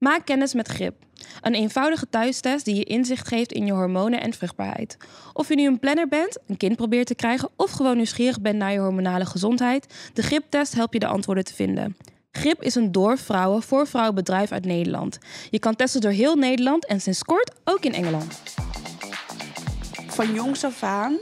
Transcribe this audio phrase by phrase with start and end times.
[0.00, 0.94] Maak kennis met GRIP.
[1.40, 4.96] Een eenvoudige thuistest die je inzicht geeft in je hormonen en vruchtbaarheid.
[5.32, 8.56] Of je nu een planner bent, een kind probeert te krijgen of gewoon nieuwsgierig bent
[8.56, 11.96] naar je hormonale gezondheid, de GRIP-test helpt je de antwoorden te vinden.
[12.32, 15.18] GRIP is een door vrouwen voor vrouwen bedrijf uit Nederland.
[15.50, 18.40] Je kan testen door heel Nederland en sinds kort ook in Engeland.
[20.06, 21.18] Van jongs af aan,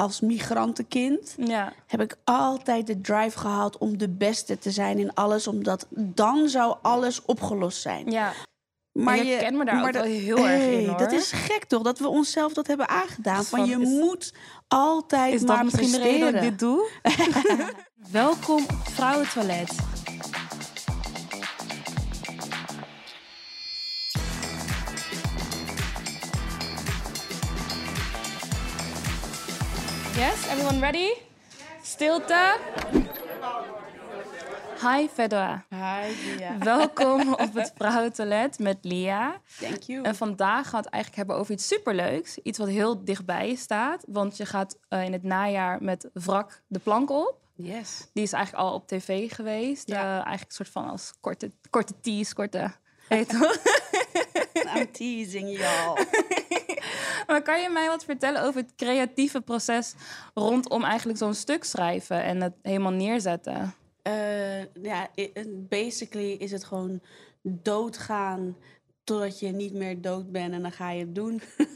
[0.00, 1.72] als migrantenkind, Ja.
[1.86, 6.48] heb ik altijd de drive gehad om de beste te zijn in alles, omdat dan
[6.48, 8.10] zou alles opgelost zijn.
[8.10, 8.32] Ja.
[8.92, 10.98] Maar je kent me daar ook wel heel erg in, hoor.
[10.98, 13.44] Dat is gek toch, dat we onszelf dat hebben aangedaan.
[13.44, 14.32] Van, Van, je is- moet
[14.68, 16.90] altijd Is maar dat misschien de reden dat ik presteren.
[17.02, 17.74] dit doe?
[18.12, 19.72] Welkom op Vrouwentoilet.
[30.20, 31.12] Yes, everyone ready?
[31.82, 32.58] Stilte.
[34.80, 35.64] Hi Fedora.
[35.70, 36.58] Hi, ja.
[36.74, 39.40] Welkom op het Vrouwentoilet met Lia.
[39.60, 40.02] Thank you.
[40.02, 42.38] En vandaag gaan we het eigenlijk hebben over iets superleuks.
[42.38, 44.04] Iets wat heel dichtbij je staat.
[44.06, 47.36] Want je gaat eh, in het najaar met Wrak de plank op.
[47.54, 48.08] Yes.
[48.12, 49.88] Die is eigenlijk al op tv geweest.
[49.88, 50.02] Ja.
[50.02, 52.72] Eh, eigenlijk een soort van als korte, korte tease, korte...
[53.08, 53.56] Weet je toch?
[54.76, 56.06] I'm teasing y'all.
[57.30, 59.94] maar kan je mij wat vertellen over het creatieve proces...
[60.34, 63.74] rondom eigenlijk zo'n stuk schrijven en het helemaal neerzetten?
[64.02, 65.08] Eh, ja,
[65.68, 67.00] basically is het gewoon
[67.42, 68.56] doodgaan
[69.04, 71.42] totdat je niet meer dood bent en dan ga je het doen.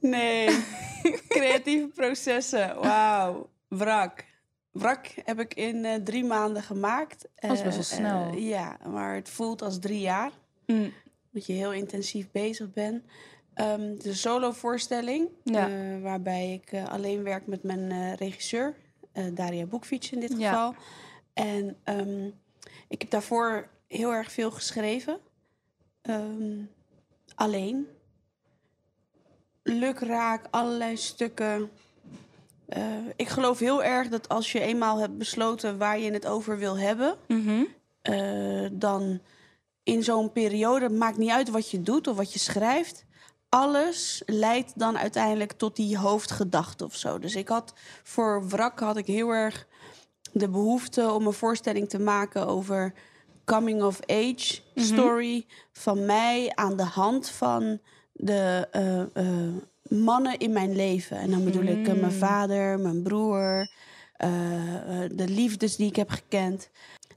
[0.00, 0.64] nee,
[1.28, 2.76] creatieve processen.
[2.80, 4.24] Wauw, wrak.
[4.70, 7.28] Wrak heb ik in eh, drie maanden gemaakt.
[7.36, 8.34] Dat is best wel Eh, snel.
[8.34, 10.30] ja, maar het voelt als drie jaar.
[10.66, 10.92] Mm.
[11.32, 13.02] Dat je heel intensief bezig bent.
[13.54, 15.28] Ehm een solo-voorstelling.
[15.44, 15.68] Ja.
[15.68, 18.74] eh, waarbij ik eh, alleen werk met mijn eh, regisseur.
[19.34, 20.50] Daria Boekfiets in dit Ja.
[20.52, 20.74] geval.
[21.32, 22.26] En ehm,
[22.88, 25.18] ik heb daarvoor heel erg veel geschreven.
[26.02, 26.58] Ehm,
[27.34, 27.86] alleen.
[29.62, 31.70] Lukraak, allerlei stukken.
[33.16, 36.78] Ik geloof heel erg dat als je eenmaal hebt besloten waar je het over wil
[36.78, 37.64] hebben, Mhm.
[38.72, 39.20] dan
[39.82, 43.04] in zo'n periode, het maakt niet uit wat je doet of wat je schrijft,
[43.48, 47.18] alles leidt dan uiteindelijk tot die hoofdgedachte of zo.
[47.18, 47.72] Dus ik had
[48.02, 49.66] voor Wrak had ik heel erg
[50.32, 52.94] de behoefte om een voorstelling te maken over
[53.44, 57.80] coming of age story van mij aan de hand van
[58.12, 59.54] de eh, eh,
[59.88, 61.16] mannen in mijn leven.
[61.16, 63.70] En dan bedoel ik eh, mijn vader, mijn broer,
[65.14, 66.70] de liefdes die ik heb gekend.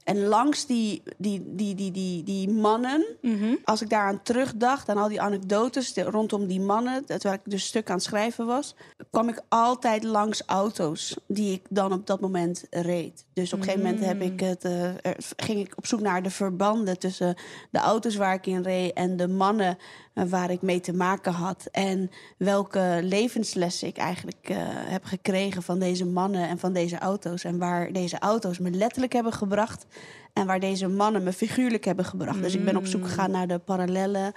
[0.06, 3.54] En langs die, die, die, die, die, die mannen, Mhm.
[3.64, 7.88] als ik daaraan terugdacht, aan al die anekdotes rondom die mannen, terwijl ik dus stuk
[7.88, 8.74] aan het schrijven was,
[9.10, 13.24] kwam ik altijd langs auto's die ik dan op dat moment reed.
[13.32, 16.22] Dus op een gegeven moment heb ik het, eh, er- ging ik op zoek naar
[16.22, 17.34] de verbanden tussen
[17.70, 19.78] de auto's waar ik in reed en de mannen
[20.24, 21.68] waar ik mee te maken had.
[21.72, 27.44] En welke levenslessen ik eigenlijk eh, heb gekregen van deze mannen en van deze auto's.
[27.44, 29.86] En waar deze auto's me letterlijk hebben gebracht.
[30.32, 32.42] En waar deze mannen me figuurlijk hebben gebracht.
[32.42, 34.32] Dus ik ben op zoek gegaan naar de parallellen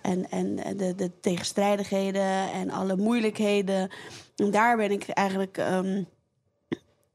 [0.00, 3.90] en, en de, de tegenstrijdigheden en alle moeilijkheden.
[4.36, 6.02] En daar ben ik eigenlijk, ehm,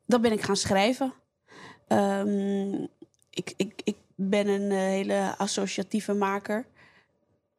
[0.06, 1.13] dat ben ik gaan schrijven.
[1.88, 2.73] Ehm,
[3.29, 6.66] ik, ik, ik ben een eh, hele associatieve maker.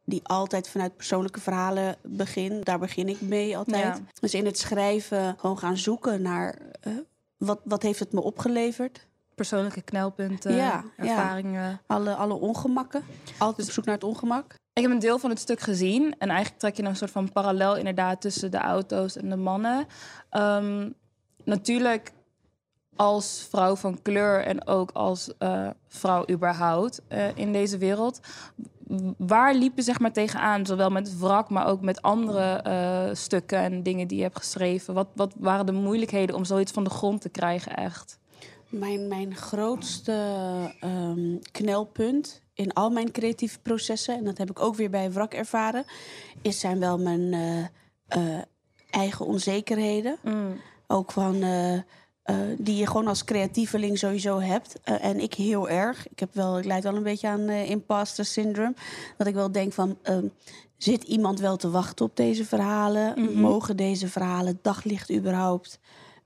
[0.08, 2.64] Die altijd vanuit persoonlijke verhalen begint.
[2.64, 3.82] Daar begin ik mee altijd.
[3.82, 3.98] Ja.
[4.20, 6.92] Dus in het schrijven gewoon gaan zoeken naar eh,
[7.36, 9.06] wat, wat heeft het me opgeleverd.
[9.34, 11.04] Persoonlijke knelpunten, Ja, ja.
[11.04, 11.80] ervaringen.
[11.86, 13.02] Alle, alle ongemakken.
[13.38, 14.54] Altijd Dus- op zoek naar het ongemak.
[14.72, 16.14] Ik heb een deel van het stuk gezien.
[16.18, 19.86] En eigenlijk trek je een soort van parallel inderdaad tussen de auto's en de mannen.
[20.30, 20.90] Ehm,
[21.44, 22.12] natuurlijk
[22.98, 28.20] als vrouw van kleur en ook als eh, vrouw überhaupt eh, in deze wereld.
[29.16, 30.66] Waar liep je zeg maar tegenaan?
[30.66, 34.94] Zowel met wrak, maar ook met andere eh, stukken en dingen die je hebt geschreven.
[34.94, 38.18] Wat, wat waren de moeilijkheden om zoiets van de grond te krijgen echt?
[38.68, 40.12] Mijn, mijn grootste
[40.80, 44.16] ehm, knelpunt in al mijn creatieve processen...
[44.16, 45.84] en dat heb ik ook weer bij Wrak ervaren...
[46.42, 47.34] is zijn wel mijn
[48.90, 50.16] eigen onzekerheden.
[50.86, 51.42] Ook van...
[52.28, 54.80] eh, die je gewoon als creatieveling sowieso hebt.
[54.82, 56.08] Eh, en ik heel erg.
[56.08, 58.74] Ik, heb wel, ik leid wel een beetje aan eh, imposter syndrome.
[59.16, 59.98] Dat ik wel denk van...
[60.02, 60.26] ehm,
[60.76, 63.32] zit iemand wel te wachten op deze verhalen?
[63.40, 65.78] Mogen deze verhalen daglicht überhaupt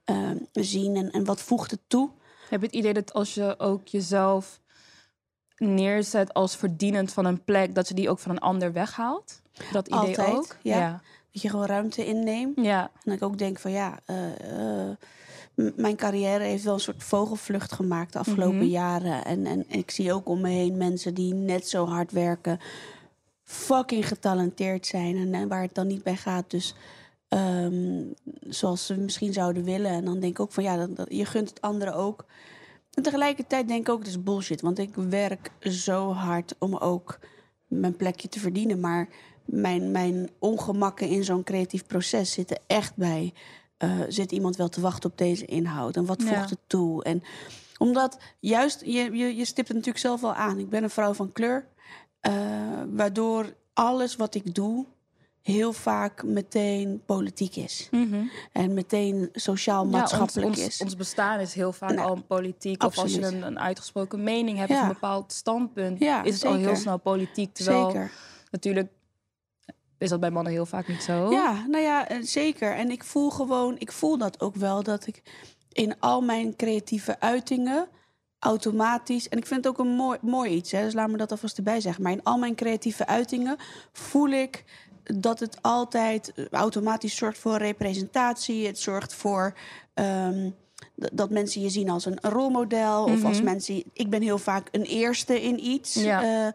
[0.04, 0.96] ehm, zien?
[0.96, 2.10] En, en wat voegt het toe?
[2.48, 4.60] Heb je het idee dat als je ook jezelf
[5.56, 9.42] neerzet als verdienend van een plek, dat je die ook van een ander weghaalt?
[9.72, 10.56] Dat idee Altijd, ook?
[10.62, 10.78] ja.
[10.78, 11.02] ja.
[11.32, 12.58] Dat je gewoon ruimte inneemt.
[12.62, 12.82] Ja.
[12.82, 13.98] En dat ik ook denk van ja,
[15.54, 18.66] mijn carrière heeft wel een soort vogelvlucht gemaakt de afgelopen Mhm.
[18.66, 19.24] jaren.
[19.24, 22.58] En, en ik zie ook om me heen mensen die net zo hard werken,
[23.44, 26.50] fucking getalenteerd zijn en, en waar het dan niet bij gaat.
[26.50, 26.74] Dus
[27.28, 28.02] ehm,
[28.40, 29.90] zoals ze misschien zouden willen.
[29.90, 32.24] En dan denk ik ook van ja, dat, dat- je gunt het anderen ook.
[32.94, 34.60] En tegelijkertijd denk ik ook, het is bullshit.
[34.60, 37.18] Want ik werk zo hard om ook
[37.66, 38.80] mijn plekje te verdienen.
[38.80, 39.08] Maar
[39.44, 43.32] mijn, mijn ongemakken in zo'n creatief proces zitten echt bij...
[43.82, 45.96] eh, zit iemand wel te wachten op deze inhoud?
[45.96, 46.28] En wat Ja.
[46.28, 47.04] voegt het toe?
[47.04, 47.22] En
[47.78, 50.58] omdat juist, je, je, je stipt het natuurlijk zelf al aan.
[50.58, 51.66] Ik ben een vrouw van kleur.
[52.20, 52.32] eh,
[52.90, 54.86] waardoor alles wat ik doe
[55.42, 57.88] heel vaak meteen politiek is.
[57.90, 58.22] Mhm.
[58.52, 60.80] En meteen sociaal-maatschappelijk ja, is.
[60.80, 62.82] ons, bestaan is heel vaak Nou, al politiek.
[62.84, 63.42] Of als je absoluut.
[63.42, 64.76] een, een uitgesproken mening hebt Ja.
[64.76, 67.54] of een bepaald standpunt, is het al heel snel politiek.
[67.54, 68.10] Terwijl Zeker.
[68.50, 68.90] natuurlijk
[70.02, 71.30] is dat bij mannen heel vaak niet zo.
[71.30, 72.74] Ja, nou ja, eh, zeker.
[72.74, 75.22] En ik voel gewoon, ik voel dat ook wel, dat ik
[75.72, 77.88] in al mijn creatieve uitingen
[78.38, 81.30] automatisch, en ik vind het ook een mooi, mooi iets, hè, dus laat me dat
[81.30, 83.56] alvast erbij zeggen, maar in al mijn creatieve uitingen
[83.92, 84.64] voel ik
[85.02, 88.66] dat het altijd eh, automatisch zorgt voor representatie.
[88.66, 89.54] Het zorgt voor
[89.94, 90.50] ehm,
[90.94, 93.04] dat mensen je zien als een rolmodel.
[93.04, 93.44] Of als Mhm.
[93.44, 93.82] mensen.
[93.92, 95.94] Ik ben heel vaak een eerste in iets.
[95.94, 96.22] Ja.
[96.22, 96.52] Eh,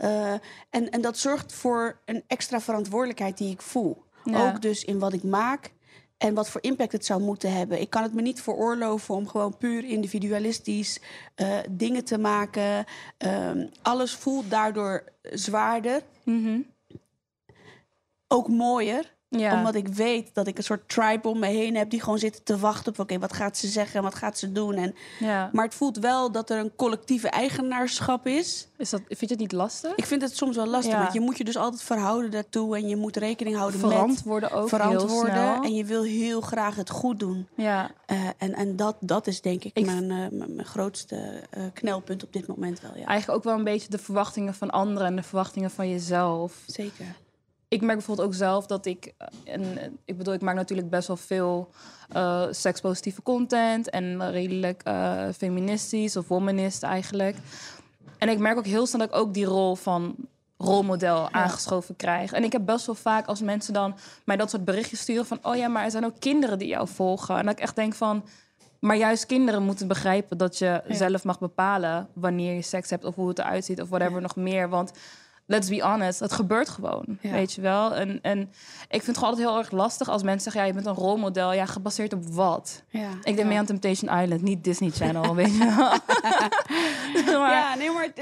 [0.00, 0.32] eh,
[0.70, 4.04] en, en dat zorgt voor een extra verantwoordelijkheid die ik voel.
[4.24, 4.48] Ja.
[4.48, 5.72] Ook dus in wat ik maak.
[6.16, 7.80] En wat voor impact het zou moeten hebben.
[7.80, 11.00] Ik kan het me niet veroorloven om gewoon puur individualistisch
[11.34, 12.84] eh, dingen te maken.
[13.18, 16.02] Ehm, alles voelt daardoor zwaarder.
[16.24, 16.60] Mhm.
[18.28, 19.18] Ook mooier.
[19.30, 19.56] Ja.
[19.56, 22.42] Omdat ik weet dat ik een soort tribe om me heen heb die gewoon zitten
[22.44, 24.74] te wachten op: oké, wat gaat ze zeggen en wat gaat ze doen?
[24.74, 25.50] En, ja.
[25.52, 28.68] maar het voelt wel dat er een collectieve eigenaarschap is.
[28.76, 29.94] Is dat, vind je het niet lastig?
[29.94, 31.00] Ik vind het soms wel lastig, Ja.
[31.00, 34.70] want je moet je dus altijd verhouden daartoe en je moet rekening houden Verantwoorden ook
[34.70, 35.32] met heel verantwoorden.
[35.32, 35.62] snel.
[35.62, 37.48] En je wil heel graag het goed doen.
[37.56, 41.42] Ja, Eh, en en dat, dat is denk ik, Ik- mijn, eh, mijn, mijn grootste
[41.50, 42.90] eh, knelpunt op dit moment wel.
[42.96, 43.04] Ja.
[43.06, 46.62] eigenlijk ook wel een beetje de verwachtingen van anderen en de verwachtingen van jezelf.
[46.66, 47.06] Zeker.
[47.70, 49.12] Ik merk bijvoorbeeld ook zelf dat ik...
[49.18, 51.70] eh, En, eh, ik bedoel, ik maak natuurlijk best wel veel
[52.08, 53.90] eh sekspositieve content...
[53.90, 54.82] en redelijk
[55.36, 57.36] feministisch of womanist eigenlijk.
[58.18, 60.14] En ik merk ook heel snel dat ik ook die rol van
[60.58, 62.32] rolmodel aangeschoven krijg.
[62.32, 63.94] En ik heb best wel vaak als mensen dan
[64.24, 65.26] mij dat soort berichtjes sturen...
[65.26, 67.36] van, oh ja, maar er zijn ook kinderen die jou volgen.
[67.36, 68.24] En dat ik echt denk van...
[68.80, 70.94] Maar juist kinderen moeten begrijpen dat je Ja.
[70.94, 72.08] zelf mag bepalen...
[72.12, 74.20] wanneer je seks hebt of hoe het eruit ziet of whatever Ja.
[74.20, 74.68] nog meer.
[74.68, 74.92] Want
[75.50, 77.18] let's be honest, het gebeurt gewoon.
[77.20, 77.30] Ja.
[77.30, 77.94] Weet je wel?
[77.94, 80.60] En, en ik vind het gewoon altijd heel erg lastig als mensen zeggen...
[80.60, 81.52] ja, je bent een rolmodel.
[81.52, 82.82] Ja, gebaseerd op wat?
[82.88, 83.10] Ja.
[83.10, 83.44] Ik denk ja.
[83.44, 85.90] meer aan Temptation Island, niet Disney Channel, weet je wel?
[87.40, 88.12] maar, Ja, nee, maar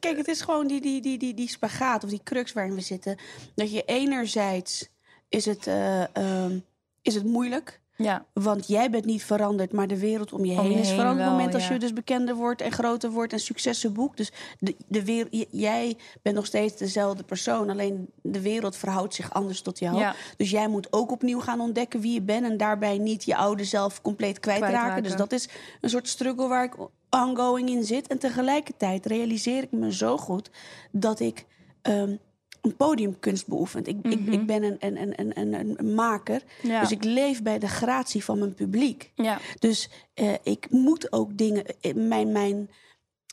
[0.00, 2.80] kijk, het is gewoon die, die, die, die, die spagaat of die crux waarin we
[2.80, 3.18] zitten.
[3.54, 4.88] Dat je enerzijds
[5.28, 6.58] is het, eh, ehm,
[7.02, 7.80] is het moeilijk.
[7.96, 10.96] Ja, Want jij bent niet veranderd, maar de wereld om je Om heen is heen
[10.96, 11.26] veranderd.
[11.26, 11.72] Op het moment als ja.
[11.72, 14.16] je dus bekender wordt en groter wordt en successen boekt.
[14.16, 17.70] Dus de, de wereld, jij bent nog steeds dezelfde persoon.
[17.70, 19.98] Alleen de wereld verhoudt zich anders tot jou.
[19.98, 20.14] Ja.
[20.36, 22.44] Dus jij moet ook opnieuw gaan ontdekken wie je bent.
[22.44, 24.74] En daarbij niet je oude zelf compleet kwijtraken.
[24.74, 25.02] Kwijtraken.
[25.02, 25.48] Dus dat is
[25.80, 26.74] een soort struggle waar ik
[27.10, 28.06] ongoing in zit.
[28.06, 30.50] En tegelijkertijd realiseer ik me zo goed
[30.90, 31.46] dat ik
[31.82, 32.16] ehm,
[32.64, 33.84] een podiumkunst beoefen.
[33.84, 34.32] Ik, ik, Mhm.
[34.32, 36.42] ik ben een, een, een, een, een, een maker.
[36.62, 36.80] ja.
[36.80, 39.12] Dus ik leef bij de gratie van mijn publiek.
[39.14, 39.38] ja.
[39.58, 41.64] Dus eh, ik moet ook dingen.
[41.80, 42.32] eh, Mijn.
[42.32, 42.70] mijn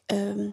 [0.06, 0.50] ehm,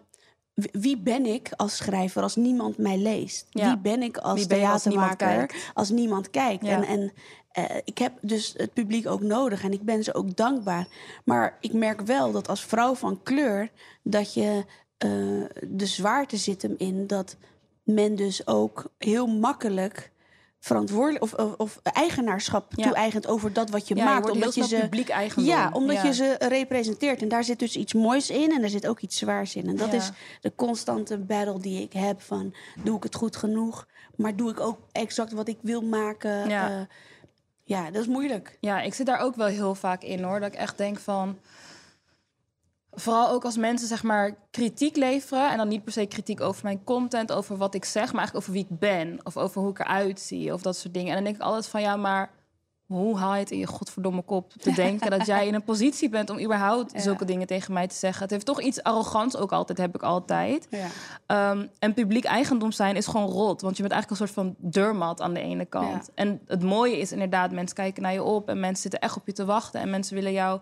[0.71, 3.47] wie- ben ik als schrijver als niemand mij leest?
[3.49, 3.67] Ja.
[3.67, 5.71] Wie ben ik als ben theatermaker kijkt?
[5.73, 6.65] als niemand kijkt?
[6.65, 6.71] Ja.
[6.71, 7.11] En, en
[7.51, 10.87] eh, ik heb dus het publiek ook nodig en ik ben ze ook dankbaar.
[11.25, 13.71] Maar ik merk wel dat als vrouw van kleur
[14.03, 14.65] dat je
[15.67, 17.35] de zwaarte zit hem in dat
[17.93, 20.11] men dus ook heel makkelijk
[20.59, 22.83] verantwoordelijk of, of, of eigenaarschap Ja.
[22.83, 24.25] toe-eigent over dat wat je ja, maakt.
[24.25, 25.51] je omdat je ze publiek eigendom.
[25.53, 26.03] ja, omdat Ja.
[26.03, 27.21] je ze representeert.
[27.21, 29.67] En daar zit dus iets moois in en er zit ook iets zwaars in.
[29.67, 32.53] En dat is de constante battle die ik heb van...
[32.83, 33.87] doe ik het goed genoeg?
[34.15, 36.49] Maar doe ik ook exact wat ik wil maken?
[36.49, 36.67] Ja.
[36.69, 36.87] Ja,
[37.63, 38.57] ja dat is moeilijk.
[38.59, 40.39] Ja, ik zit daar ook wel heel vaak in hoor.
[40.39, 41.37] Dat ik echt denk van.
[42.91, 45.51] Vooral ook als mensen zeg maar kritiek leveren.
[45.51, 48.35] En dan niet per se kritiek over mijn content, over wat ik zeg, maar eigenlijk
[48.35, 49.19] over wie ik ben.
[49.23, 50.53] Of over hoe ik eruit zie.
[50.53, 51.09] Of dat soort dingen.
[51.09, 52.31] En dan denk ik altijd van ja, maar
[52.85, 56.09] hoe haal je het in je godverdomme kop te denken dat jij in een positie
[56.09, 56.99] bent om überhaupt Ja.
[56.99, 58.21] zulke dingen tegen mij te zeggen?
[58.21, 60.67] Het heeft toch iets arrogants ook altijd, heb ik altijd.
[60.69, 60.87] Ja.
[61.25, 63.61] Ehm, en publiek eigendom zijn is gewoon rot.
[63.61, 66.05] Want je bent eigenlijk een soort van deurmat aan de ene kant.
[66.05, 66.13] Ja.
[66.15, 68.49] En het mooie is inderdaad, mensen kijken naar je op...
[68.49, 69.81] en mensen zitten echt op je te wachten.
[69.81, 70.59] En mensen willen jou,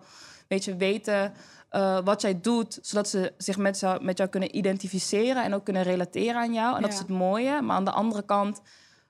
[0.48, 1.34] weet je, weten
[1.70, 2.80] eh, wat jij doet...
[2.82, 5.44] zodat ze zich met jou, met jou kunnen identificeren...
[5.44, 6.76] en ook kunnen relateren aan jou.
[6.76, 7.62] En dat is het mooie.
[7.62, 8.62] Maar aan de andere kant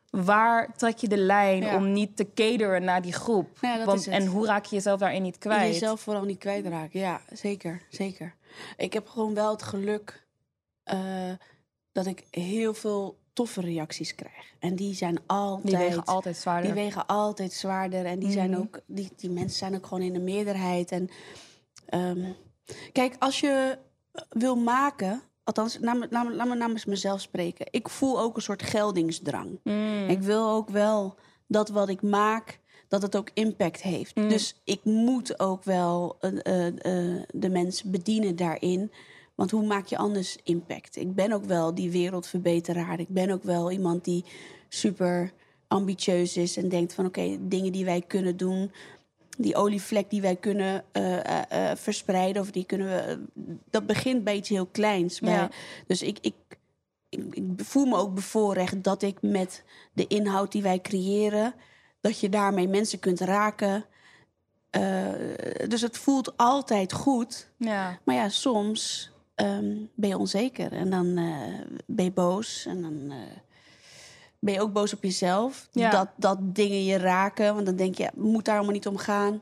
[0.10, 1.76] waar trek je de lijn Ja.
[1.76, 3.58] om niet te cateren naar die groep?
[3.62, 4.14] Ja, Want, het.
[4.14, 5.74] En hoe raak je jezelf daarin niet kwijt?
[5.74, 7.00] Jezelf vooral niet kwijtraken.
[7.00, 8.36] Ja, zeker, zeker.
[8.78, 10.26] Ik heb gewoon wel het geluk
[10.84, 11.32] eh,
[11.92, 14.54] dat ik heel veel toffe reacties krijg.
[14.60, 15.68] En die zijn altijd...
[15.68, 16.74] Die wegen altijd zwaarder.
[16.74, 18.06] Die wegen altijd zwaarder.
[18.06, 18.60] En die, zijn Mhm.
[18.60, 20.92] ook, die, die mensen zijn ook gewoon in de meerderheid.
[20.92, 21.10] En,
[21.86, 22.32] ehm,
[22.92, 23.78] kijk, als je
[24.30, 25.22] wil maken...
[25.44, 27.66] Althans, laat me, laat, me, laat me namens mezelf spreken.
[27.70, 29.60] Ik voel ook een soort geldingsdrang.
[29.64, 30.08] Mm.
[30.10, 31.16] Ik wil ook wel
[31.48, 34.16] dat wat ik maak, dat het ook impact heeft.
[34.16, 34.30] Mm.
[34.30, 38.92] Dus ik moet ook wel eh, eh, eh, de mensen bedienen daarin.
[39.38, 40.96] Want hoe maak je anders impact?
[40.96, 43.00] Ik ben ook wel die wereldverbeteraar.
[43.00, 44.26] Ik ben ook wel iemand die
[44.70, 45.32] super
[45.68, 48.72] ambitieus is en denkt van oké, dingen die wij kunnen doen,
[49.38, 53.20] die olievlek die wij kunnen eh, eh, eh, verspreiden of die kunnen we,
[53.70, 55.20] dat begint bij iets heel kleins.
[55.20, 55.50] Bij- Ja.
[55.88, 56.34] Dus ik, ik,
[57.10, 59.64] ik, ik voel me ook bevoorrecht dat ik met
[59.94, 61.54] de inhoud die wij creëren,
[62.02, 63.86] dat je daarmee mensen kunt raken.
[65.68, 67.50] Dus het voelt altijd goed.
[67.58, 68.00] Ja.
[68.04, 72.66] Maar ja, soms ehm, ben je onzeker en dan eh, ben je boos.
[72.66, 73.18] En dan eh,
[74.40, 75.68] ben je ook boos op jezelf.
[75.72, 75.90] Ja.
[75.90, 77.54] Dat, dat dingen je raken.
[77.54, 79.42] Want dan denk je, moet daar allemaal niet om gaan.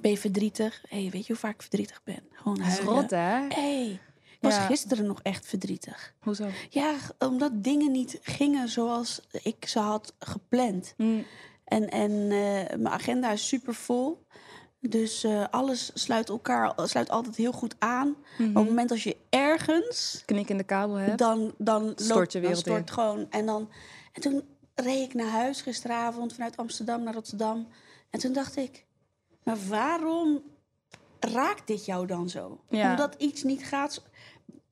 [0.00, 0.82] Ben je verdrietig?
[0.88, 2.20] hey, weet je hoe vaak ik verdrietig ben?
[2.32, 2.92] Gewoon huilen.
[2.94, 3.46] rot, hè?
[3.48, 4.66] Hey, ik was Ja.
[4.66, 6.14] gisteren nog echt verdrietig.
[6.20, 6.46] Hoezo?
[6.70, 10.94] Ja, omdat dingen niet gingen zoals ik ze had gepland.
[10.96, 11.24] Mm.
[11.64, 14.24] En, en eh, mijn agenda is super vol.
[14.88, 18.16] Dus eh, alles sluit elkaar sluit altijd heel goed aan.
[18.38, 18.42] Mhm.
[18.42, 21.18] Maar op het moment als je ergens, Knik in de kabel hebt.
[21.18, 22.94] dan, dan Stort loopt je dan wereld stort in.
[22.94, 23.26] gewoon.
[23.30, 23.68] En, dan,
[24.12, 24.42] en toen
[24.74, 27.66] reed ik naar huis gisteravond vanuit Amsterdam naar Rotterdam.
[28.10, 28.84] En toen dacht ik,
[29.42, 30.42] maar waarom
[31.20, 32.60] raakt dit jou dan zo?
[32.68, 32.90] Ja.
[32.90, 34.02] Omdat iets niet gaat.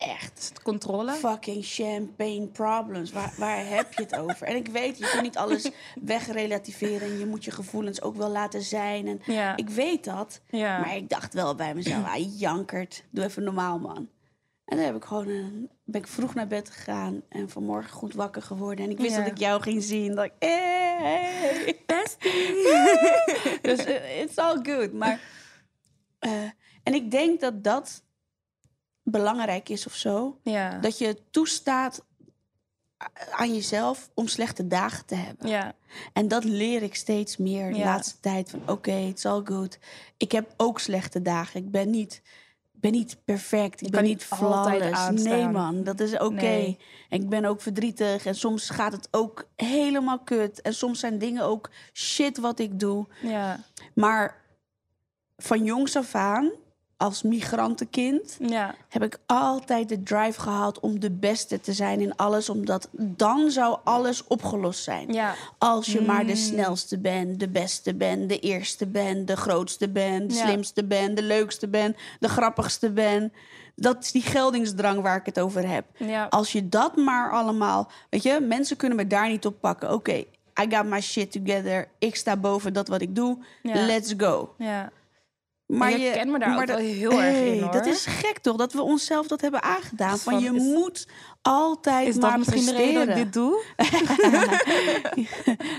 [0.04, 0.38] Echt.
[0.38, 1.12] Is het controle?
[1.12, 3.12] Fucking champagne problems.
[3.12, 4.46] Waar, waar heb je het over?
[4.46, 5.70] En ik weet, je kunt niet alles
[6.02, 7.08] wegrelativeren.
[7.10, 9.06] En je moet je gevoelens ook wel laten zijn.
[9.08, 9.56] En Ja.
[9.56, 10.40] ik weet dat.
[10.50, 10.78] ja.
[10.78, 13.04] Maar ik dacht wel bij mezelf, ah, jankert.
[13.10, 14.08] Doe even normaal, man.
[14.64, 17.22] En dan heb ik gewoon een, ben ik vroeg naar bed gegaan.
[17.28, 18.84] En vanmorgen goed wakker geworden.
[18.84, 19.18] En ik wist Ja.
[19.22, 20.14] dat ik jou ging zien.
[20.14, 21.78] Dat ik, hey.
[23.62, 24.92] dus eh, it's all good.
[24.92, 25.20] Maar,
[26.18, 26.30] eh,
[26.82, 28.02] en ik denk dat dat
[29.04, 30.38] belangrijk is of zo.
[30.42, 30.78] ja.
[30.78, 32.04] Dat je toestaat
[33.30, 35.48] aan jezelf om slechte dagen te hebben.
[35.48, 35.74] ja.
[36.12, 37.84] En dat leer ik steeds meer de Ja.
[37.84, 38.50] laatste tijd.
[38.50, 39.78] Van oké, it's all good.
[40.16, 41.60] Ik heb ook slechte dagen.
[41.60, 42.22] Ik ben niet,
[42.72, 43.80] ben niet perfect.
[43.82, 45.08] Ik ben kan niet flawless.
[45.24, 46.28] Nee man, dat is oké.
[46.34, 46.78] Nee.
[47.08, 48.26] Ik ben ook verdrietig.
[48.26, 50.60] En soms gaat het ook helemaal kut.
[50.62, 53.06] En soms zijn dingen ook shit wat ik doe.
[53.22, 53.60] Ja.
[53.94, 54.42] Maar
[55.36, 56.50] van jongs af aan,
[56.96, 58.74] als migrantenkind Ja.
[58.88, 62.48] heb ik altijd de drive gehad om de beste te zijn in alles.
[62.48, 65.12] Omdat dan zou alles opgelost zijn.
[65.12, 65.34] Ja.
[65.58, 66.36] Als je maar de Mm.
[66.38, 70.46] snelste bent, de beste bent, de eerste bent, de grootste bent, de Ja.
[70.46, 73.32] slimste bent, de leukste bent, de grappigste bent.
[73.76, 75.84] Dat is die geldingsdrang waar ik het over heb.
[76.28, 79.92] Als je dat maar allemaal, weet je, mensen kunnen me daar niet op pakken.
[79.92, 80.12] Oké,
[80.60, 81.88] I got my shit together.
[81.98, 83.38] Ik sta boven dat wat ik doe.
[83.62, 84.54] Let's go.
[84.58, 84.90] Ja.
[85.78, 87.72] Maar je herkent me daar ook dat- wel heel erg in, Hey, hoor.
[87.72, 90.18] Dat is gek toch, dat we onszelf dat hebben aangedaan.
[90.18, 91.08] Van, Van, je is- moet
[91.42, 93.64] altijd Is maar misschien de reden dat ik dit doe?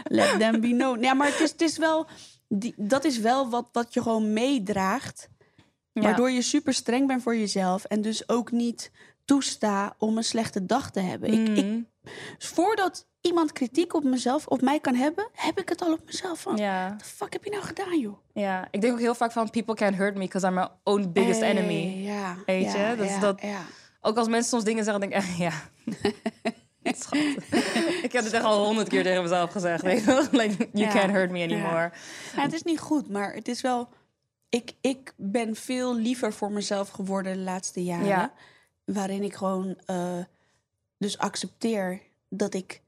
[0.04, 1.02] Let them be known.
[1.04, 2.08] Ja, maar het is, het is wel,
[2.48, 5.30] die, dat is wel wat, wat je gewoon meedraagt.
[5.92, 6.02] Ja.
[6.02, 7.84] Waardoor je super streng bent voor jezelf.
[7.84, 8.92] En dus ook niet
[9.26, 11.30] toesta om een slechte dag te hebben.
[11.34, 11.80] Ik, ik, Mhm.
[12.38, 16.42] voordat iemand kritiek op mezelf, op mij kan hebben, heb ik het al op mezelf
[16.42, 16.58] van.
[16.58, 16.96] ja.
[16.96, 18.18] The fuck heb je nou gedaan, joh?
[18.34, 18.68] ja.
[18.72, 19.50] Ik denk ook heel vaak van...
[19.50, 22.04] People can't hurt me because I'm my own biggest Hey, enemy.
[22.06, 22.96] Ja, Weet ja, je?
[22.96, 23.42] Dus ja, dat-.
[24.02, 25.30] Ook als mensen soms dingen zeggen, denk ik...
[25.30, 25.52] eh, ja.
[26.98, 27.18] Schat.
[28.04, 29.82] ik heb het echt al honderd keer tegen mezelf gezegd.
[29.82, 30.24] Weet je wel?
[30.42, 31.92] like, you can't hurt me anymore.
[32.36, 33.90] Ja, het is niet goed, maar het is wel.
[34.50, 38.08] Ik, ik ben veel liever voor mezelf geworden de laatste jaren.
[38.08, 38.34] Ja.
[38.86, 40.18] Waarin ik gewoon eh,
[40.98, 42.82] dus accepteer dat ik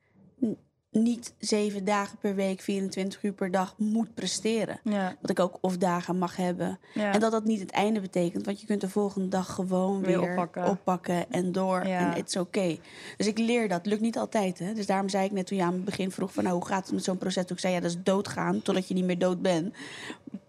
[0.92, 4.80] niet zeven dagen per week, 24 uur per dag moet presteren.
[4.84, 5.16] Ja.
[5.22, 6.80] Dat ik ook of dagen mag hebben.
[6.94, 7.14] Ja.
[7.14, 8.46] En dat dat niet het einde betekent.
[8.46, 10.66] Want je kunt de volgende dag gewoon Weer weer, oppakken.
[10.70, 11.32] oppakken.
[11.32, 11.88] en door.
[11.88, 12.12] Ja.
[12.14, 12.78] En it's oké.
[13.18, 13.86] Dus ik leer dat.
[13.86, 14.60] Lukt niet altijd.
[14.60, 14.74] Hè?
[14.74, 16.34] Dus daarom zei ik net toen je aan het begin vroeg...
[16.34, 17.46] van nou, hoe gaat het met zo'n proces?
[17.46, 19.74] Toen ik zei, ja, dat is doodgaan totdat je niet meer dood bent.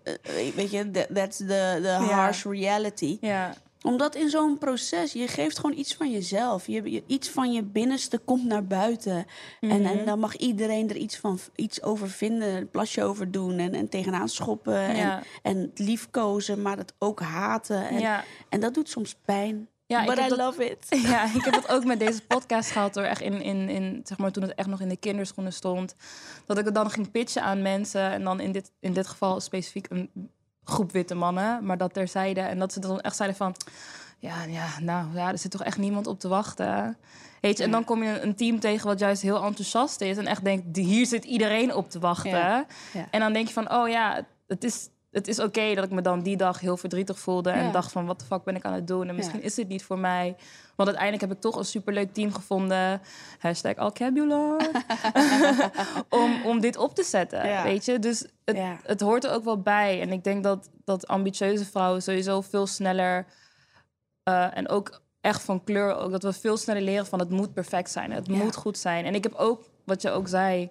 [0.02, 0.14] Eh,
[0.54, 3.18] weet je, that- that's the, the harsh reality.
[3.82, 6.66] Omdat in zo'n proces, je geeft gewoon iets van jezelf.
[6.66, 9.26] Je, je- iets van je binnenste komt naar buiten.
[9.60, 9.86] en, Mhm.
[9.98, 13.58] en dan mag iedereen er iets, van, iets over vinden, een plasje over doen...
[13.58, 15.22] en, en tegenaan schoppen en, Ja.
[15.42, 17.88] en liefkozen, maar het ook haten.
[17.88, 18.24] En, Ja.
[18.48, 19.68] en dat doet soms pijn.
[19.86, 20.86] Ja, But I dat, love it.
[21.10, 24.18] ja, ik heb het ook met deze podcast gehad door echt in, in, in, zeg
[24.18, 25.94] maar, toen het echt nog in de kinderschoenen stond.
[26.46, 28.10] Dat ik het dan ging pitchen aan mensen.
[28.10, 30.10] En dan in dit, in dit geval specifiek een
[30.68, 31.64] groep witte mannen.
[31.64, 32.40] Maar dat terzijde.
[32.40, 33.54] En dat ze dan echt zeiden van...
[34.20, 36.96] Ja, ja, nou ja, er zit toch echt niemand op te wachten.
[37.40, 40.16] Weet je, en dan kom je een team tegen wat juist heel enthousiast is.
[40.16, 42.30] En echt denkt, hier zit iedereen op te wachten.
[42.30, 43.06] Ja, ja.
[43.10, 46.00] En dan denk je van, oh ja, het is, het is oké dat ik me
[46.02, 47.50] dan die dag heel verdrietig voelde.
[47.50, 47.56] Ja.
[47.56, 49.08] En dacht van, wat de fuck ben ik aan het doen?
[49.08, 49.44] En misschien Ja.
[49.44, 50.36] is dit niet voor mij.
[50.76, 53.00] Want uiteindelijk heb ik toch een superleuk team gevonden.
[53.38, 54.60] Hashtag Alcabulon.
[56.08, 57.62] om, om dit op te zetten, Ja.
[57.62, 57.98] weet je?
[57.98, 60.00] Dus het, het hoort er ook wel bij.
[60.00, 63.26] En ik denk dat, dat ambitieuze vrouwen sowieso veel sneller...
[64.22, 67.52] eh, en ook echt van kleur ook, dat we veel sneller leren van het moet
[67.54, 68.10] perfect zijn.
[68.12, 69.04] Het moet goed zijn.
[69.04, 70.70] En ik heb ook, wat je ook zei,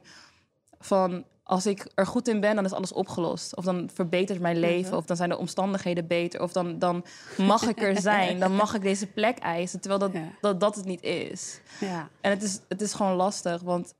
[0.79, 3.55] van als ik er goed in ben, dan is alles opgelost.
[3.55, 4.97] Of dan verbetert mijn leven, Mhm.
[4.97, 7.05] of dan zijn de omstandigheden beter, of dan, dan
[7.37, 10.29] mag ik er zijn, dan mag ik deze plek eisen, terwijl dat, Ja.
[10.41, 11.61] dat, dat het niet is.
[11.79, 12.09] Ja.
[12.21, 13.93] En het is, het is gewoon lastig, want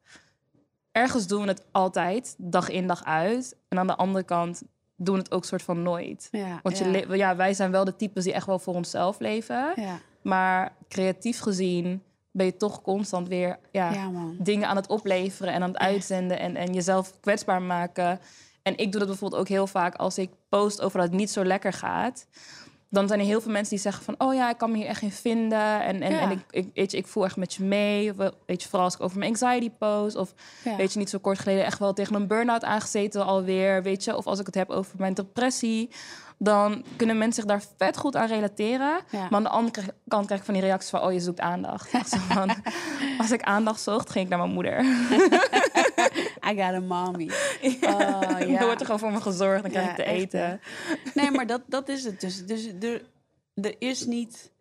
[0.92, 3.56] ergens doen we het altijd, dag in, dag uit.
[3.70, 4.62] En aan de andere kant
[4.96, 6.27] doen we het ook soort van nooit.
[6.32, 6.60] Ja.
[6.63, 6.77] Want.
[6.77, 9.74] Je ja, wij zijn wel de types die echt wel voor onszelf leven.
[9.75, 10.00] ja.
[10.22, 12.04] Maar creatief gezien
[12.38, 16.56] ben je toch constant weer ja, dingen aan het opleveren en aan het uitzenden en,
[16.56, 18.20] en jezelf kwetsbaar maken.
[18.63, 21.32] En ik doe dat bijvoorbeeld ook heel vaak als ik post over dat het niet
[21.32, 22.27] zo lekker gaat.
[22.89, 24.15] Dan zijn er heel veel mensen die zeggen van...
[24.17, 25.82] oh ja, ik kan me hier echt in vinden.
[25.82, 26.20] En, en, Ja.
[26.20, 28.10] en ik, ik, weet je, ik voel echt met je mee.
[28.10, 30.15] Of, weet je, vooral als ik over mijn anxiety post.
[30.15, 30.75] Of Ja.
[30.75, 33.84] weet je, niet zo kort geleden echt wel tegen een burn-out aangezeten alweer.
[33.84, 35.89] Weet je, of als ik het heb over mijn depressie...
[36.39, 39.00] dan kunnen mensen zich daar vet goed aan relateren.
[39.12, 39.20] Ja.
[39.20, 41.01] Maar aan de andere kant krijg ik van die reacties van...
[41.01, 41.89] oh, je zoekt aandacht.
[42.10, 42.56] Zo van,
[43.17, 44.79] als ik aandacht zocht, ging ik naar mijn moeder.
[46.50, 47.29] I got a mommy.
[47.82, 48.63] Oh, Dan ja.
[48.65, 50.62] wordt er gewoon voor me gezorgd, dan krijg Ja, ik te echt, eten.
[51.13, 52.46] Nee, maar dat, dat is het dus.
[52.46, 53.06] Dus er,
[53.53, 54.51] er is niet...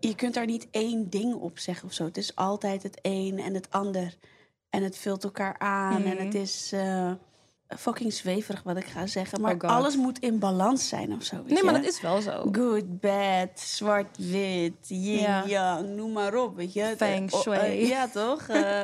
[0.00, 2.04] Je kunt daar niet één ding op zeggen of zo.
[2.04, 4.14] Het is altijd het een en het ander.
[4.70, 6.04] En het vult elkaar aan.
[6.04, 6.24] En Mhm.
[6.24, 7.12] het is eh,
[7.78, 9.40] fucking zweverig wat ik ga zeggen.
[9.40, 11.42] Maar Oh alles moet in balans zijn of zo.
[11.46, 12.48] Nee, maar dat is wel zo.
[12.52, 15.40] Good, bad, zwart-wit, Ja.
[15.42, 16.94] yin-yang, noem maar op, weet je.
[16.96, 17.86] Feng Eh, oh, eh, shui.
[17.86, 18.48] ja, toch?
[18.60, 18.80] Eh,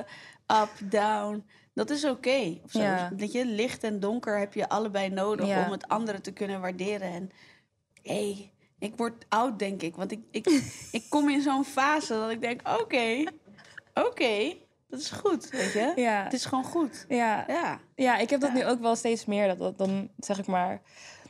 [0.62, 1.44] up, down.
[1.74, 2.58] Dat is oké.
[2.70, 3.10] Ja.
[3.16, 5.64] Weet je, licht en donker heb je allebei nodig Ja.
[5.64, 7.08] om het andere te kunnen waarderen.
[7.12, 7.30] En
[8.02, 9.96] hey, ik word oud, denk ik.
[9.96, 10.46] Want ik, ik,
[10.98, 13.24] ik kom in zo'n fase dat ik denk, oké,
[13.94, 14.54] oké,
[14.88, 15.92] dat is goed, weet je.
[15.96, 16.24] Ja.
[16.24, 17.04] Het is gewoon goed.
[17.08, 17.44] Ja.
[17.48, 17.80] Ja.
[17.94, 19.48] ja, ik heb dat nu ook wel steeds meer.
[19.48, 20.80] Dat, dat, dan zeg ik maar...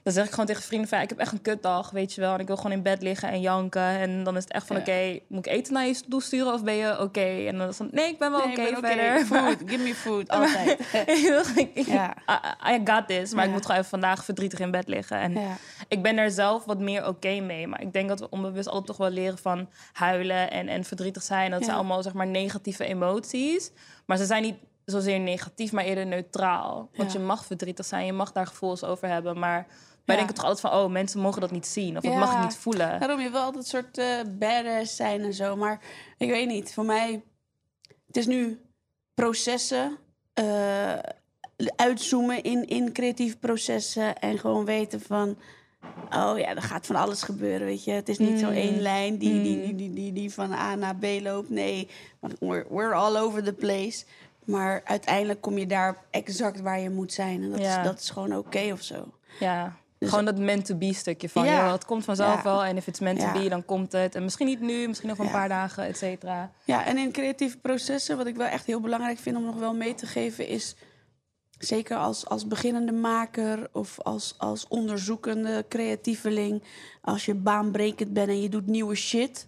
[0.06, 1.00] Dan zeg ik gewoon tegen vrienden van...
[1.00, 2.34] ik heb echt een kutdag, weet je wel.
[2.34, 3.82] En ik wil gewoon in bed liggen en janken.
[3.82, 4.76] En dan is het echt van...
[4.76, 4.82] Ja.
[4.82, 7.20] oké, moet ik eten naar je toe sturen of ben je oké?
[7.46, 7.88] En dan is het van...
[7.90, 9.24] nee, ik ben wel Nee, oké ben verder.
[9.24, 10.78] Food, give me food, altijd.
[11.74, 12.16] Ja.
[12.66, 13.34] I, I got this.
[13.34, 15.18] Maar ik moet gewoon even vandaag verdrietig in bed liggen.
[15.18, 15.56] En ja.
[15.88, 17.66] ik ben er zelf wat meer oké mee.
[17.66, 21.22] Maar ik denk dat we onbewust altijd toch wel leren van huilen en, en verdrietig
[21.22, 21.50] zijn.
[21.50, 23.70] Dat zijn allemaal zeg maar negatieve emoties.
[24.04, 26.88] Maar ze zijn niet zozeer negatief, maar eerder neutraal.
[26.96, 27.18] Want Ja.
[27.18, 29.38] je mag verdrietig zijn, je mag daar gevoelens over hebben.
[29.38, 29.66] Maar
[30.06, 30.16] wij Ja.
[30.16, 31.96] denken toch altijd van, oh, mensen mogen dat niet zien.
[31.96, 33.00] Of dat mag ik niet voelen.
[33.00, 34.00] Daarom, je wil altijd soort
[34.38, 35.56] badass zijn en zo.
[35.56, 35.80] Maar
[36.18, 37.22] ik weet niet, voor mij...
[38.06, 38.60] Het is nu
[39.14, 39.98] processen,
[40.34, 40.98] eh,
[41.76, 44.18] uitzoomen in, in creatieve processen...
[44.18, 45.38] en gewoon weten van...
[46.10, 47.90] Oh ja, er gaat van alles gebeuren, weet je.
[47.92, 48.52] Het is niet zo Mm.
[48.52, 49.62] één lijn die, die, Mm.
[49.62, 51.50] die, die, die, die van A naar B loopt.
[51.50, 51.88] Nee,
[52.40, 54.04] we're, we're all over the place.
[54.44, 57.42] Maar uiteindelijk kom je daar exact waar je moet zijn.
[57.42, 57.78] En dat, Ja.
[57.78, 59.12] is, dat is gewoon oké of zo.
[59.40, 59.76] Ja.
[60.06, 61.62] Dus- Gewoon dat meant to be stukje van, Ja.
[61.64, 62.42] joh, het komt vanzelf Ja.
[62.42, 62.64] wel.
[62.64, 63.32] En if it's meant to Ja.
[63.32, 64.14] be, dan komt het.
[64.14, 65.36] En misschien niet nu, misschien over een Ja.
[65.36, 66.52] paar dagen, et cetera.
[66.64, 69.74] Ja, en in creatieve processen, wat ik wel echt heel belangrijk vind om nog wel
[69.74, 70.76] mee te geven, is
[71.58, 76.62] zeker als, als beginnende maker of als, als onderzoekende creatieveling,
[77.00, 79.46] als je baanbrekend bent en je doet nieuwe shit,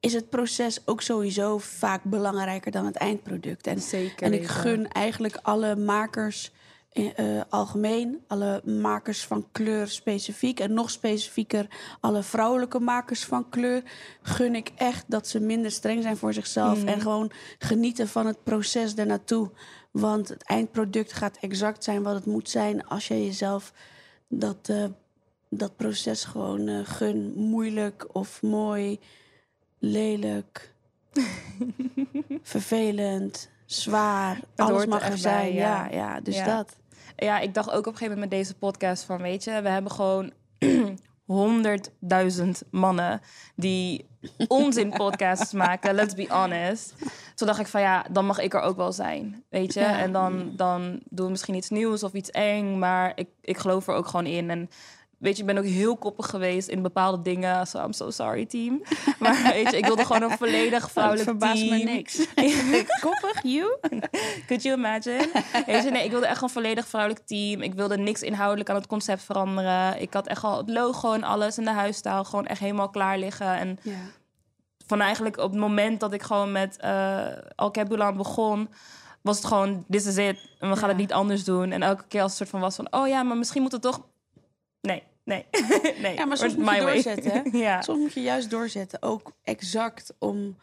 [0.00, 3.66] is het proces ook sowieso vaak belangrijker dan het eindproduct.
[3.66, 6.50] En, Zeker en ik gun eigenlijk alle makers
[6.96, 11.66] eh, algemeen, alle makers van kleur specifiek en nog specifieker
[12.00, 13.82] alle vrouwelijke makers van kleur,
[14.22, 18.42] gun ik echt dat ze minder streng zijn voor zichzelf en gewoon genieten van het
[18.44, 19.50] proces ernaartoe.
[19.90, 23.72] Want het eindproduct gaat exact zijn wat het moet zijn als je jezelf
[24.28, 24.84] dat, eh,
[25.50, 27.32] dat proces gewoon eh, gun.
[27.34, 29.00] Moeilijk of mooi,
[29.78, 30.74] lelijk,
[32.42, 34.40] vervelend, zwaar.
[34.56, 35.52] Alles mag er zijn.
[35.52, 35.84] ja.
[35.84, 35.92] ja.
[35.92, 36.44] Ja, dus Ja.
[36.56, 36.76] dat.
[37.16, 39.68] Ja, ik dacht ook op een gegeven moment met deze podcast van, weet je, we
[39.68, 40.32] hebben gewoon
[41.26, 43.20] honderdduizend mannen
[43.56, 44.06] die
[44.48, 46.94] onzin podcasts maken, let's be honest.
[47.34, 49.80] Toen dacht ik van ja, dan mag ik er ook wel zijn, weet je.
[49.80, 49.98] Ja.
[49.98, 53.86] En dan, dan doen we misschien iets nieuws of iets eng, maar ik, ik geloof
[53.86, 54.50] er ook gewoon in.
[54.50, 54.70] En
[55.18, 57.66] weet je, ik ben ook heel koppig geweest in bepaalde dingen.
[57.66, 58.82] So I'm so sorry, team.
[59.18, 61.84] Maar weet je, ik wilde gewoon een volledig vrouwelijk dat verbaast team.
[61.84, 62.26] me niks.
[63.00, 63.76] Koppig, you?
[64.46, 65.28] Could you imagine?
[65.66, 67.62] Weet je, nee, ik wilde echt een volledig vrouwelijk team.
[67.62, 70.00] Ik wilde niks inhoudelijk aan het concept veranderen.
[70.00, 73.18] Ik had echt al het logo en alles en de huisstijl gewoon echt helemaal klaar
[73.18, 73.56] liggen.
[73.56, 73.78] En
[74.86, 78.68] van eigenlijk op het moment dat ik gewoon met eh Alkebulan begon,
[79.22, 80.38] was het gewoon, this is it.
[80.58, 80.88] En we gaan Ja.
[80.88, 81.70] het niet anders doen.
[81.72, 83.82] En elke keer als het soort van was van, oh ja, maar misschien moet het
[83.82, 84.00] toch...
[85.26, 85.44] Nee,
[86.02, 86.14] nee.
[86.14, 87.82] Ja, maar soms Or moet je doorzetten, ja.
[87.82, 89.02] Soms moet je juist doorzetten.
[89.02, 90.56] Ook exact om,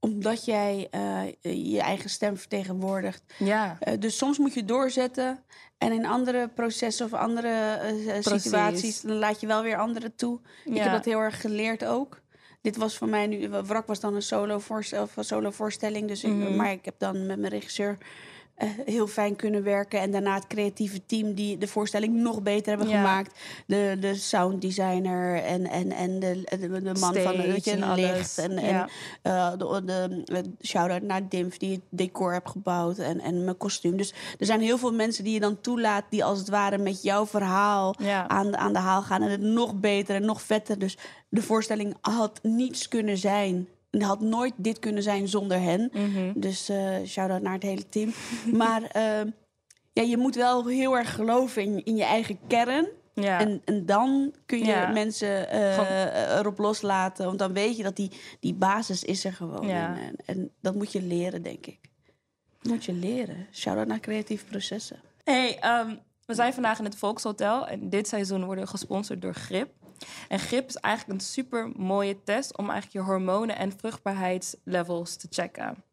[0.00, 1.22] omdat jij eh,
[1.72, 3.22] je eigen stem vertegenwoordigt.
[3.38, 3.76] ja.
[3.80, 5.44] Eh, dus soms moet je doorzetten.
[5.78, 9.00] En in andere processen of andere eh, situaties...
[9.00, 10.40] dan laat je wel weer anderen toe.
[10.64, 12.20] Ik heb dat heel erg geleerd ook.
[12.60, 13.48] Dit was voor mij nu...
[13.48, 16.08] Wrak was dan een solo, voorstel, solo voorstelling.
[16.08, 16.56] Dus ik- Mhm.
[16.56, 17.98] maar ik heb dan met mijn regisseur...
[18.56, 20.00] eh, heel fijn kunnen werken.
[20.00, 22.96] En daarna het creatieve team die de voorstelling nog beter hebben Ja.
[22.96, 23.38] gemaakt.
[23.66, 27.26] De, de sounddesigner en, en, en de, de, de man van Stage
[27.70, 28.38] en licht.
[28.38, 28.88] En, Ja.
[29.22, 32.98] en eh, de, de, de shout-out naar Dimf die het decor heeft gebouwd.
[32.98, 33.96] En, en mijn kostuum.
[33.96, 36.04] Dus er zijn heel veel mensen die je dan toelaat...
[36.10, 38.28] die als het ware met jouw verhaal Ja.
[38.28, 39.22] aan, aan de haal gaan.
[39.22, 40.78] En het nog beter en nog vetter.
[40.78, 43.68] Dus de voorstelling had niets kunnen zijn.
[44.00, 45.90] En had nooit dit kunnen zijn zonder hen.
[45.92, 46.32] Mhm.
[46.34, 48.12] Dus eh shout-out naar het hele team.
[48.62, 49.32] maar eh,
[49.92, 52.86] ja, je moet wel heel erg geloven in, in je eigen kern.
[53.14, 53.40] Ja.
[53.40, 54.88] En, en dan kun je Ja.
[54.92, 57.26] mensen eh, erop loslaten.
[57.26, 59.66] Want dan weet je dat die, die basis is er gewoon.
[59.66, 59.96] Ja.
[59.96, 61.78] En, en, en dat moet je leren, denk ik.
[62.62, 63.46] Dat moet je leren.
[63.52, 65.00] Shout-out naar creatieve processen.
[65.24, 65.94] Hey, ehm,
[66.26, 69.68] we zijn vandaag in het Volkshotel en dit seizoen worden we gesponsord door Grip.
[70.28, 75.26] En Grip is eigenlijk een super mooie test om eigenlijk je hormonen en vruchtbaarheidslevels te
[75.30, 75.84] checken.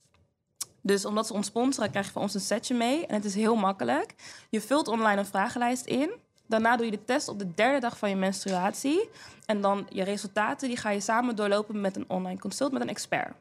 [0.82, 3.06] Dus omdat ze ons sponsoren, krijg je ons een setje mee.
[3.06, 4.16] En het is heel makkelijk.
[4.50, 6.12] Je vult online een vragenlijst in.
[6.48, 9.10] Daarna doe je de test op de derde dag van je menstruatie.
[9.46, 12.90] En dan je resultaten die ga je samen doorlopen met een online consult met een
[12.90, 13.34] expert.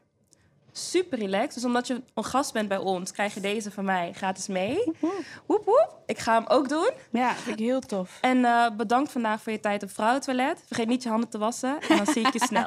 [0.75, 1.53] Super relaxed.
[1.53, 4.91] Dus omdat je een gast bent bij ons, krijg je deze van mij gratis mee.
[5.45, 5.97] Woep woep.
[6.05, 6.89] Ik ga hem ook doen.
[7.11, 8.17] Ja, vind ik heel tof.
[8.21, 10.63] En eh, bedankt vandaag voor je tijd op Vrouwentoilet.
[10.67, 11.77] Vergeet niet je handen te wassen.
[11.89, 12.65] En dan zie ik je snel.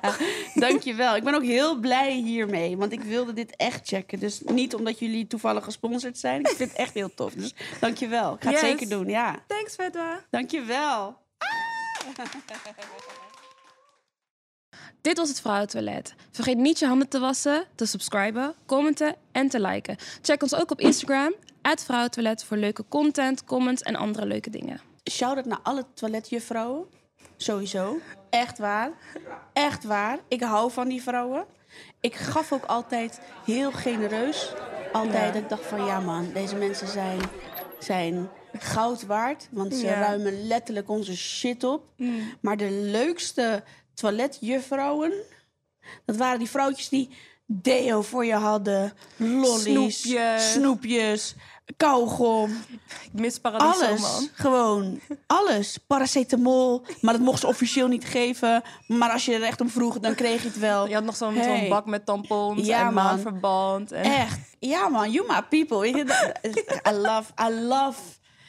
[0.54, 1.16] Dankjewel.
[1.16, 2.76] Ik ben ook heel blij hiermee.
[2.76, 4.18] Want ik wilde dit echt checken.
[4.18, 6.40] Dus niet omdat jullie toevallig gesponsord zijn.
[6.40, 7.32] Ik vind het echt heel tof.
[7.32, 8.34] Dus dankjewel.
[8.34, 8.68] Ik ga het Yes.
[8.70, 9.34] zeker doen, ja.
[9.46, 10.20] Thanks, Fedwa.
[10.30, 11.16] Dankjewel.
[15.06, 16.14] Dit was het Vrouwentoilet.
[16.30, 19.96] Vergeet niet je handen te wassen, te subscriben, commenten en te liken.
[20.22, 24.80] Check ons ook op Instagram, Vrouwentoilet, voor leuke content, comments en andere leuke dingen.
[25.10, 26.84] Shout-out naar alle toiletjuffrouwen.
[27.36, 27.98] Sowieso.
[28.30, 28.90] Echt waar.
[29.52, 30.18] Echt waar.
[30.28, 31.44] Ik hou van die vrouwen.
[32.00, 34.52] Ik gaf ook altijd heel genereus.
[34.92, 35.40] Altijd Ja.
[35.40, 37.20] ik dacht van ja man, deze mensen zijn,
[37.78, 39.48] zijn goud waard.
[39.50, 40.00] Want ze Ja.
[40.00, 41.84] ruimen letterlijk onze shit op.
[42.40, 43.62] Maar de leukste
[43.96, 45.12] toiletjuffrouwen,
[46.04, 47.10] dat waren die vrouwtjes die
[47.46, 48.92] deo voor je hadden.
[49.16, 49.62] Lollies,
[50.00, 50.52] Snoepjes.
[50.52, 51.34] snoepjes
[51.76, 52.50] kauwgom.
[53.12, 54.00] Ik mis Paradiso, Alles.
[54.00, 54.28] man.
[54.32, 55.00] Gewoon.
[55.26, 55.78] Alles.
[55.86, 56.82] Paracetamol.
[57.00, 58.62] Maar dat mocht ze officieel niet geven.
[58.86, 60.88] Maar als je er echt om vroeg, dan kreeg je het wel.
[60.88, 61.68] Je had nog zo'n zo'n Hey.
[61.68, 63.92] bak met tampons Ja, en maandverband.
[63.92, 64.02] En...
[64.02, 64.38] Echt.
[64.58, 65.88] Ja man, you my people.
[65.88, 66.04] I
[66.92, 68.00] love, I love.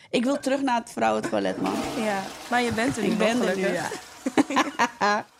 [0.10, 1.74] Ik wil terug naar het vrouwentoilet, man.
[2.04, 3.90] Ja, maar je bent er nu Ik ben er nu, ja.